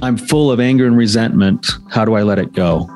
I'm 0.00 0.16
full 0.16 0.52
of 0.52 0.60
anger 0.60 0.86
and 0.86 0.96
resentment. 0.96 1.66
How 1.90 2.04
do 2.04 2.14
I 2.14 2.22
let 2.22 2.38
it 2.38 2.52
go? 2.52 2.88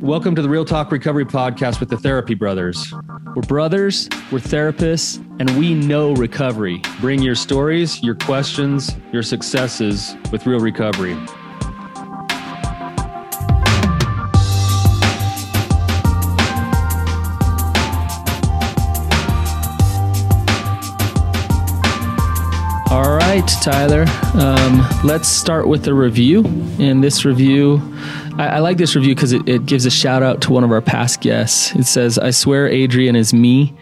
Welcome 0.00 0.34
to 0.34 0.42
the 0.42 0.48
Real 0.48 0.64
Talk 0.64 0.90
Recovery 0.90 1.24
Podcast 1.24 1.78
with 1.78 1.88
the 1.88 1.96
Therapy 1.96 2.34
Brothers. 2.34 2.92
We're 3.36 3.42
brothers, 3.42 4.08
we're 4.32 4.40
therapists, 4.40 5.18
and 5.38 5.56
we 5.56 5.72
know 5.72 6.14
recovery. 6.14 6.82
Bring 7.00 7.22
your 7.22 7.36
stories, 7.36 8.02
your 8.02 8.16
questions, 8.16 8.96
your 9.12 9.22
successes 9.22 10.16
with 10.32 10.46
real 10.46 10.60
recovery. 10.60 11.16
Tyler. 23.62 24.04
Um, 24.34 24.86
let's 25.04 25.28
start 25.28 25.68
with 25.68 25.86
a 25.88 25.94
review. 25.94 26.44
And 26.78 27.02
this 27.02 27.24
review, 27.24 27.80
I, 28.38 28.46
I 28.48 28.58
like 28.58 28.76
this 28.76 28.94
review 28.94 29.14
because 29.14 29.32
it, 29.32 29.48
it 29.48 29.66
gives 29.66 29.86
a 29.86 29.90
shout 29.90 30.22
out 30.22 30.40
to 30.42 30.52
one 30.52 30.64
of 30.64 30.70
our 30.70 30.80
past 30.80 31.20
guests. 31.20 31.74
It 31.74 31.84
says, 31.84 32.18
I 32.18 32.30
swear 32.30 32.68
Adrian 32.68 33.16
is 33.16 33.34
me. 33.34 33.74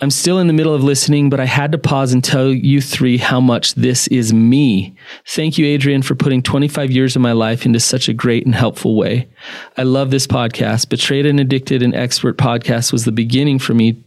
I'm 0.00 0.10
still 0.10 0.38
in 0.38 0.48
the 0.48 0.52
middle 0.52 0.74
of 0.74 0.82
listening, 0.82 1.30
but 1.30 1.40
I 1.40 1.44
had 1.44 1.72
to 1.72 1.78
pause 1.78 2.12
and 2.12 2.24
tell 2.24 2.48
you 2.48 2.80
three 2.80 3.18
how 3.18 3.40
much 3.40 3.74
this 3.74 4.08
is 4.08 4.32
me. 4.32 4.96
Thank 5.26 5.58
you, 5.58 5.66
Adrian, 5.66 6.02
for 6.02 6.14
putting 6.14 6.42
25 6.42 6.90
years 6.90 7.14
of 7.14 7.22
my 7.22 7.32
life 7.32 7.64
into 7.64 7.78
such 7.80 8.08
a 8.08 8.12
great 8.12 8.44
and 8.44 8.54
helpful 8.54 8.96
way. 8.96 9.28
I 9.76 9.84
love 9.84 10.10
this 10.10 10.26
podcast. 10.26 10.88
Betrayed 10.88 11.26
and 11.26 11.38
Addicted 11.38 11.82
and 11.82 11.94
Expert 11.94 12.36
podcast 12.36 12.92
was 12.92 13.04
the 13.04 13.12
beginning 13.12 13.58
for 13.58 13.74
me 13.74 14.02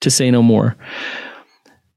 to 0.00 0.10
say 0.10 0.30
no 0.30 0.42
more 0.42 0.76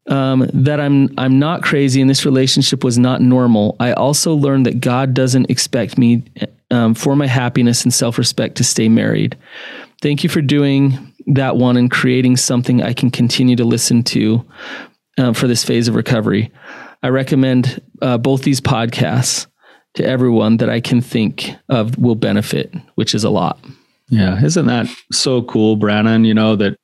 um, 0.07 0.49
that 0.53 0.80
I'm 0.80 1.09
I'm 1.17 1.39
not 1.39 1.63
crazy 1.63 2.02
and 2.02 2.09
this 2.09 2.25
relationship 2.25 2.84
was 2.84 2.98
not 2.98 3.21
normal. 3.21 3.75
I 3.80 3.93
also 3.93 4.34
learned 4.34 4.66
that 4.66 4.81
God 4.81 5.13
doesn't 5.13 5.49
expect 5.49 5.98
me 5.98 6.23
um, 6.71 6.93
for 6.93 7.15
my 7.15 7.27
happiness 7.27 7.84
and 7.84 7.93
self 7.93 8.18
respect 8.18 8.55
to 8.57 8.63
stay 8.63 8.90
married. 8.90 9.37
Thank 10.01 10.24
you 10.24 10.29
for 10.29 10.41
doing 10.41 11.13
that 11.27 11.55
one 11.55 11.77
and 11.77 11.90
creating 11.90 12.37
something 12.37 12.81
I 12.81 12.93
can 12.93 13.09
continue 13.09 13.55
to 13.55 13.63
listen 13.63 14.04
to 14.04 14.46
uh, 15.18 15.34
for 15.34 15.48
this 15.48 15.63
phase 15.63 15.87
of 15.87 15.96
recovery. 15.96 16.51
I 17.01 17.09
recommend 17.09 17.81
uh, 18.01 18.18
both 18.18 18.43
these 18.43 18.59
podcasts 18.59 19.48
to 19.96 20.05
everyone 20.05 20.57
that 20.57 20.70
I 20.70 20.81
can 20.81 21.01
think 21.01 21.51
of 21.70 21.98
will 21.98 22.15
benefit, 22.15 22.74
which 22.96 23.13
is 23.13 23.24
a 23.24 23.29
lot. 23.29 23.59
Yeah, 24.09 24.43
isn't 24.43 24.65
that 24.65 24.87
so 25.12 25.43
cool, 25.43 25.76
Brannon? 25.76 26.26
You 26.26 26.34
know 26.34 26.55
that 26.55 26.76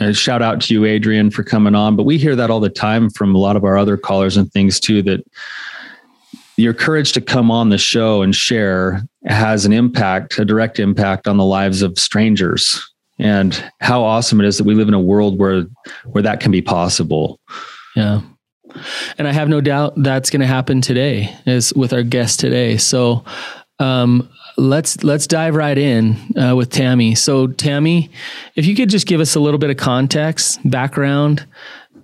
and 0.00 0.16
shout 0.16 0.40
out 0.40 0.62
to 0.62 0.74
you, 0.74 0.86
Adrian, 0.86 1.30
for 1.30 1.44
coming 1.44 1.74
on. 1.74 1.94
But 1.94 2.04
we 2.04 2.16
hear 2.16 2.34
that 2.34 2.50
all 2.50 2.58
the 2.58 2.70
time 2.70 3.10
from 3.10 3.34
a 3.34 3.38
lot 3.38 3.54
of 3.54 3.64
our 3.64 3.76
other 3.76 3.96
callers 3.96 4.36
and 4.36 4.50
things 4.50 4.80
too 4.80 5.02
that 5.02 5.24
your 6.56 6.74
courage 6.74 7.12
to 7.12 7.20
come 7.20 7.50
on 7.50 7.68
the 7.68 7.78
show 7.78 8.22
and 8.22 8.34
share 8.34 9.02
has 9.26 9.64
an 9.64 9.72
impact, 9.72 10.38
a 10.38 10.44
direct 10.44 10.78
impact 10.78 11.28
on 11.28 11.36
the 11.36 11.44
lives 11.44 11.82
of 11.82 11.98
strangers. 11.98 12.86
And 13.18 13.62
how 13.80 14.02
awesome 14.02 14.40
it 14.40 14.46
is 14.46 14.56
that 14.56 14.64
we 14.64 14.74
live 14.74 14.88
in 14.88 14.94
a 14.94 15.00
world 15.00 15.38
where 15.38 15.64
where 16.06 16.22
that 16.22 16.40
can 16.40 16.50
be 16.50 16.62
possible. 16.62 17.38
Yeah. 17.94 18.22
And 19.18 19.28
I 19.28 19.32
have 19.32 19.48
no 19.48 19.60
doubt 19.60 19.94
that's 19.96 20.30
going 20.30 20.40
to 20.40 20.46
happen 20.46 20.80
today 20.80 21.36
is 21.44 21.74
with 21.74 21.92
our 21.92 22.02
guest 22.02 22.40
today. 22.40 22.78
So 22.78 23.24
um, 23.78 24.30
let's 24.56 25.02
let's 25.02 25.26
dive 25.26 25.54
right 25.54 25.76
in 25.76 26.16
uh, 26.36 26.54
with 26.56 26.70
Tami. 26.70 27.16
So 27.16 27.48
Tami, 27.48 28.10
if 28.56 28.66
you 28.66 28.74
could 28.74 28.90
just 28.90 29.06
give 29.06 29.20
us 29.20 29.34
a 29.34 29.40
little 29.40 29.58
bit 29.58 29.70
of 29.70 29.76
context, 29.76 30.58
background, 30.68 31.46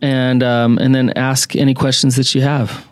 and 0.00 0.42
um, 0.42 0.78
and 0.78 0.94
then 0.94 1.10
ask 1.10 1.56
any 1.56 1.74
questions 1.74 2.16
that 2.16 2.34
you 2.34 2.42
have. 2.42 2.86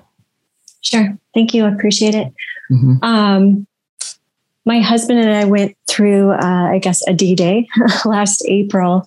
Sure. 0.81 1.17
Thank 1.33 1.55
you. 1.55 1.65
I 1.65 1.73
appreciate 1.73 2.15
it. 2.15 2.33
Mm-hmm. 2.71 3.03
Um, 3.03 3.67
my 4.67 4.81
husband 4.81 5.19
and 5.19 5.31
I 5.31 5.45
went 5.45 5.77
through, 5.89 6.33
uh, 6.33 6.71
I 6.71 6.79
guess, 6.79 7.07
a 7.07 7.13
D 7.13 7.35
Day 7.35 7.69
last 8.05 8.45
April. 8.47 9.05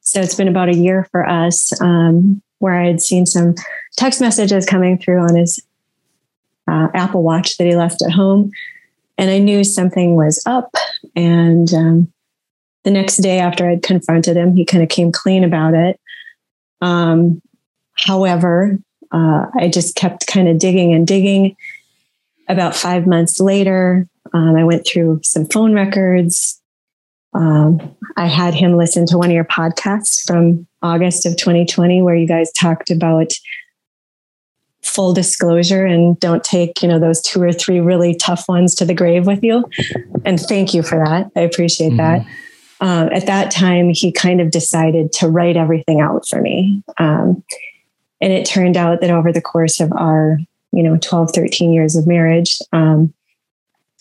So 0.00 0.20
it's 0.20 0.34
been 0.34 0.48
about 0.48 0.70
a 0.70 0.74
year 0.74 1.06
for 1.10 1.28
us, 1.28 1.70
um, 1.80 2.42
where 2.58 2.80
I 2.80 2.86
had 2.86 3.02
seen 3.02 3.26
some 3.26 3.54
text 3.96 4.20
messages 4.20 4.64
coming 4.64 4.98
through 4.98 5.20
on 5.20 5.36
his 5.36 5.62
uh, 6.66 6.88
Apple 6.94 7.22
Watch 7.22 7.58
that 7.58 7.66
he 7.66 7.76
left 7.76 8.02
at 8.02 8.10
home 8.10 8.50
and 9.18 9.30
I 9.30 9.38
knew 9.38 9.64
something 9.64 10.14
was 10.14 10.42
up. 10.46 10.72
And 11.16 11.72
um, 11.74 12.12
the 12.84 12.90
next 12.90 13.18
day 13.18 13.40
after 13.40 13.68
I'd 13.68 13.82
confronted 13.82 14.36
him, 14.36 14.54
he 14.54 14.64
kind 14.64 14.82
of 14.82 14.88
came 14.88 15.10
clean 15.10 15.44
about 15.44 15.74
it. 15.74 16.00
Um, 16.80 17.42
however, 17.94 18.78
uh, 19.10 19.46
I 19.58 19.68
just 19.68 19.96
kept 19.96 20.28
kind 20.28 20.48
of 20.48 20.58
digging 20.58 20.94
and 20.94 21.06
digging. 21.06 21.56
About 22.48 22.74
five 22.74 23.06
months 23.06 23.40
later, 23.40 24.06
um, 24.32 24.56
I 24.56 24.64
went 24.64 24.86
through 24.86 25.20
some 25.24 25.46
phone 25.46 25.74
records. 25.74 26.60
Um, 27.34 27.94
I 28.16 28.26
had 28.26 28.54
him 28.54 28.76
listen 28.76 29.04
to 29.06 29.18
one 29.18 29.28
of 29.28 29.34
your 29.34 29.44
podcasts 29.44 30.24
from 30.26 30.66
August 30.80 31.26
of 31.26 31.36
2020, 31.36 32.02
where 32.02 32.14
you 32.14 32.26
guys 32.26 32.50
talked 32.52 32.90
about 32.90 33.32
full 34.98 35.12
disclosure 35.12 35.86
and 35.86 36.18
don't 36.18 36.42
take 36.42 36.82
you 36.82 36.88
know 36.88 36.98
those 36.98 37.22
two 37.22 37.40
or 37.40 37.52
three 37.52 37.78
really 37.78 38.16
tough 38.16 38.48
ones 38.48 38.74
to 38.74 38.84
the 38.84 38.92
grave 38.92 39.28
with 39.28 39.44
you. 39.44 39.64
And 40.24 40.40
thank 40.40 40.74
you 40.74 40.82
for 40.82 40.98
that. 40.98 41.30
I 41.36 41.42
appreciate 41.42 41.92
mm-hmm. 41.92 41.98
that. 41.98 42.26
Um, 42.80 43.08
at 43.12 43.26
that 43.26 43.52
time 43.52 43.90
he 43.90 44.10
kind 44.10 44.40
of 44.40 44.50
decided 44.50 45.12
to 45.12 45.28
write 45.28 45.56
everything 45.56 46.00
out 46.00 46.26
for 46.26 46.40
me. 46.40 46.82
Um, 46.98 47.44
and 48.20 48.32
it 48.32 48.44
turned 48.44 48.76
out 48.76 49.00
that 49.00 49.10
over 49.10 49.32
the 49.32 49.40
course 49.40 49.78
of 49.78 49.92
our 49.92 50.36
you 50.72 50.82
know 50.82 50.98
12 51.00 51.30
13 51.32 51.72
years 51.72 51.94
of 51.94 52.08
marriage 52.08 52.58
um, 52.72 53.14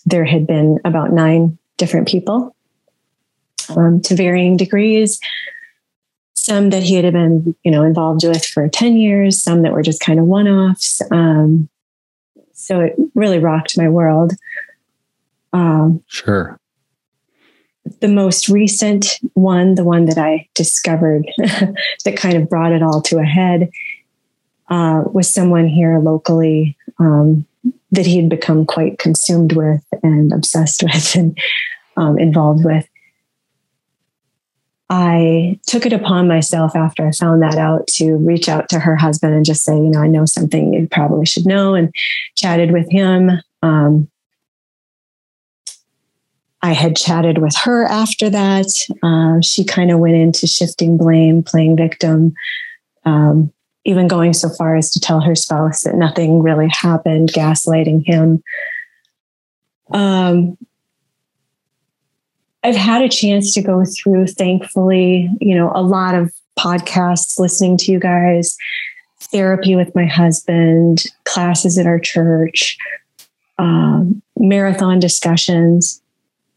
there 0.07 0.25
had 0.25 0.47
been 0.47 0.79
about 0.83 1.11
nine 1.11 1.59
different 1.77 2.07
people 2.07 2.55
um, 3.75 4.01
to 4.01 4.15
varying 4.15 4.57
degrees 4.57 5.19
some 6.47 6.69
that 6.69 6.81
he 6.81 6.95
had 6.95 7.11
been, 7.11 7.53
you 7.63 7.71
know, 7.71 7.83
involved 7.83 8.25
with 8.25 8.45
for 8.45 8.69
10 8.69 8.95
years, 8.95 9.43
some 9.43 9.63
that 9.63 9.73
were 9.73 9.81
just 9.81 9.99
kind 9.99 10.17
of 10.17 10.25
one-offs. 10.25 11.01
Um, 11.11 11.67
so 12.53 12.79
it 12.79 12.95
really 13.15 13.37
rocked 13.37 13.77
my 13.77 13.89
world. 13.89 14.31
Um, 15.51 16.05
sure. 16.07 16.57
The 17.99 18.07
most 18.07 18.47
recent 18.47 19.19
one, 19.33 19.75
the 19.75 19.83
one 19.83 20.05
that 20.05 20.17
I 20.17 20.47
discovered 20.55 21.25
that 21.37 22.15
kind 22.15 22.37
of 22.37 22.49
brought 22.49 22.71
it 22.71 22.81
all 22.81 23.01
to 23.01 23.19
a 23.19 23.25
head, 23.25 23.69
uh, 24.69 25.03
was 25.11 25.33
someone 25.33 25.67
here 25.67 25.99
locally 25.99 26.77
um, 26.97 27.45
that 27.91 28.05
he 28.05 28.15
had 28.15 28.29
become 28.29 28.65
quite 28.65 28.99
consumed 28.99 29.51
with 29.51 29.83
and 30.01 30.31
obsessed 30.31 30.81
with 30.91 31.13
and 31.13 31.37
um, 31.97 32.17
involved 32.17 32.63
with. 32.63 32.87
I 34.89 35.59
took 35.67 35.85
it 35.85 35.91
upon 35.91 36.27
myself 36.27 36.75
after 36.75 37.05
I 37.05 37.11
found 37.11 37.41
that 37.41 37.55
out 37.55 37.87
to 37.95 38.15
reach 38.15 38.47
out 38.47 38.69
to 38.69 38.79
her 38.79 38.95
husband 38.95 39.33
and 39.33 39.45
just 39.45 39.63
say, 39.63 39.75
you 39.75 39.89
know, 39.89 39.99
I 39.99 40.07
know 40.07 40.25
something 40.25 40.73
you 40.73 40.87
probably 40.89 41.25
should 41.25 41.45
know, 41.45 41.75
and 41.75 41.93
chatted 42.35 42.71
with 42.71 42.89
him. 42.89 43.31
Um, 43.61 44.09
I 46.61 46.71
had 46.71 46.95
chatted 46.95 47.37
with 47.37 47.55
her 47.63 47.85
after 47.85 48.29
that. 48.29 48.67
Uh, 49.03 49.41
she 49.41 49.63
kind 49.63 49.91
of 49.91 49.99
went 49.99 50.15
into 50.15 50.47
shifting 50.47 50.97
blame, 50.97 51.43
playing 51.43 51.75
victim, 51.75 52.33
um, 53.05 53.51
even 53.85 54.07
going 54.07 54.33
so 54.33 54.49
far 54.49 54.75
as 54.75 54.89
to 54.91 54.99
tell 54.99 55.21
her 55.21 55.35
spouse 55.35 55.83
that 55.83 55.95
nothing 55.95 56.41
really 56.41 56.69
happened, 56.69 57.31
gaslighting 57.31 58.05
him. 58.05 58.41
Um, 59.91 60.57
I've 62.67 62.75
had 62.75 63.01
a 63.01 63.07
chance 63.07 63.53
to 63.53 63.61
go 63.61 63.85
through, 63.85 64.27
thankfully, 64.27 65.29
you 65.39 65.55
know, 65.55 65.71
a 65.73 65.81
lot 65.81 66.15
of 66.15 66.33
podcasts, 66.59 67.39
listening 67.39 67.77
to 67.77 67.93
you 67.93 67.97
guys, 67.97 68.57
therapy 69.21 69.73
with 69.73 69.95
my 69.95 70.05
husband, 70.05 71.05
classes 71.23 71.77
at 71.77 71.85
our 71.85 71.97
church, 71.97 72.77
um, 73.57 74.21
marathon 74.35 74.99
discussions. 74.99 76.01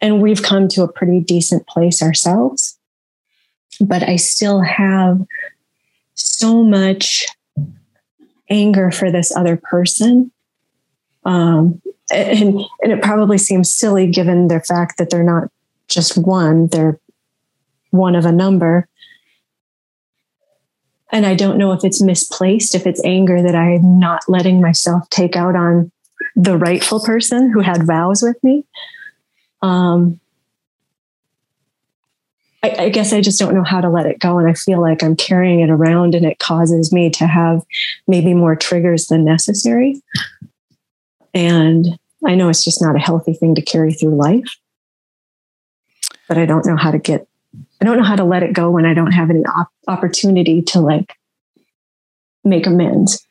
And 0.01 0.21
we've 0.21 0.43
come 0.43 0.67
to 0.71 0.83
a 0.83 0.93
pretty 0.93 1.21
decent 1.21 1.69
place 1.69 2.03
ourselves. 2.03 2.77
But 3.81 4.03
I 4.03 4.17
still 4.17 4.63
have 4.63 5.25
so 6.15 6.65
much 6.65 7.25
anger 8.49 8.91
for 8.91 9.13
this 9.13 9.31
other 9.37 9.57
person. 9.57 10.33
Um, 11.25 11.81
and, 12.13 12.63
and 12.83 12.93
it 12.93 13.01
probably 13.01 13.39
seems 13.39 13.73
silly 13.73 14.09
given 14.09 14.49
the 14.49 14.59
fact 14.59 14.99
that 14.99 15.11
they're 15.11 15.23
not 15.23 15.53
just 15.91 16.17
one, 16.17 16.69
they're 16.69 16.99
one 17.91 18.15
of 18.15 18.25
a 18.25 18.33
number. 18.33 18.89
And 21.13 21.27
I 21.27 21.35
don't 21.35 21.59
know 21.59 21.73
if 21.73 21.85
it's 21.85 22.01
misplaced, 22.01 22.75
if 22.75 22.87
it's 22.87 23.05
anger 23.05 23.43
that 23.43 23.57
I'm 23.57 23.99
not 23.99 24.23
letting 24.29 24.61
myself 24.61 25.11
take 25.11 25.35
out 25.35 25.57
on 25.57 25.91
the 26.37 26.57
rightful 26.57 27.01
person 27.01 27.51
who 27.51 27.61
had 27.61 27.87
vows 27.87 28.23
with 28.23 28.43
me. 28.45 28.65
Um, 29.63 30.21
I, 32.63 32.85
I, 32.85 32.89
guess 32.91 33.13
I 33.13 33.21
just 33.21 33.39
don't 33.39 33.55
know 33.55 33.65
how 33.65 33.81
to 33.81 33.89
let 33.89 34.07
it 34.07 34.21
go. 34.21 34.39
And 34.39 34.49
I 34.49 34.55
feel 34.55 34.81
like 34.81 35.03
I'm 35.03 35.17
carrying 35.17 35.61
it 35.61 35.71
around 35.71 36.15
and 36.15 36.25
it 36.25 36.39
causes 36.39 36.93
me 36.93 37.11
to 37.11 37.27
have 37.27 37.63
maybe 38.07 38.35
more 38.35 38.55
triggers 38.55 39.07
than 39.07 39.25
necessary. 39.25 40.01
And 41.35 41.99
I 42.27 42.35
know 42.35 42.49
it's 42.49 42.65
just 42.65 42.83
not 42.83 42.97
a 42.97 43.01
healthy 43.01 43.33
thing 43.33 43.55
to 43.55 43.63
carry 43.63 43.93
through 43.93 44.17
life, 44.17 44.57
but 46.31 46.39
I 46.39 46.47
don't 46.47 46.65
know 46.65 46.77
how 46.77 46.93
to 46.93 46.99
get, 46.99 47.27
I 47.81 47.85
don't 47.85 47.97
know 47.97 48.05
how 48.05 48.15
to 48.15 48.23
let 48.23 48.45
it 48.45 48.53
go 48.53 48.71
when 48.71 48.87
I 48.87 48.95
don't 48.95 49.11
have 49.11 49.31
any 49.31 49.45
op- 49.47 49.73
opportunity 49.89 50.63
to 50.63 50.81
like 50.81 51.17
make 52.45 52.69
amends. 52.69 53.27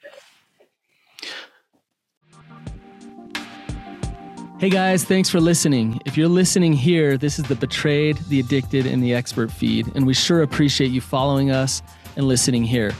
Hey 4.59 4.69
guys, 4.69 5.05
thanks 5.05 5.29
for 5.29 5.39
listening. 5.39 6.01
If 6.05 6.17
you're 6.17 6.27
listening 6.27 6.73
here, 6.73 7.17
this 7.17 7.39
is 7.39 7.45
the 7.45 7.55
Betrayed, 7.55 8.17
the 8.27 8.41
Addicted, 8.41 8.85
and 8.85 9.01
the 9.01 9.13
Expert 9.13 9.49
feed, 9.49 9.89
and 9.95 10.05
we 10.05 10.13
sure 10.13 10.41
appreciate 10.41 10.91
you 10.91 10.99
following 10.99 11.51
us 11.51 11.81
and 12.17 12.27
listening 12.27 12.65
here. 12.65 12.91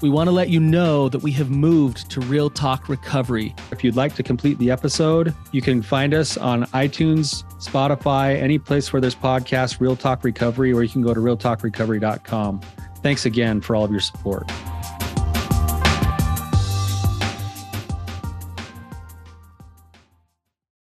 We 0.00 0.10
want 0.10 0.28
to 0.28 0.32
let 0.32 0.48
you 0.48 0.60
know 0.60 1.08
that 1.08 1.22
we 1.22 1.32
have 1.32 1.50
moved 1.50 2.08
to 2.10 2.20
Real 2.20 2.50
Talk 2.50 2.88
Recovery. 2.88 3.54
If 3.72 3.82
you'd 3.82 3.96
like 3.96 4.14
to 4.14 4.22
complete 4.22 4.56
the 4.58 4.70
episode, 4.70 5.34
you 5.50 5.60
can 5.60 5.82
find 5.82 6.14
us 6.14 6.36
on 6.36 6.64
iTunes, 6.66 7.44
Spotify, 7.58 8.40
any 8.40 8.58
place 8.58 8.92
where 8.92 9.00
there's 9.00 9.16
podcasts, 9.16 9.80
Real 9.80 9.96
Talk 9.96 10.22
Recovery, 10.22 10.72
or 10.72 10.82
you 10.82 10.88
can 10.88 11.02
go 11.02 11.12
to 11.14 11.20
realtalkrecovery.com. 11.20 12.60
Thanks 13.02 13.26
again 13.26 13.60
for 13.60 13.74
all 13.74 13.84
of 13.84 13.90
your 13.90 14.00
support. 14.00 14.48